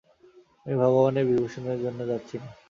[0.61, 2.49] আমি ভগবানের বিভূষণের জন্য যাচ্ছি না।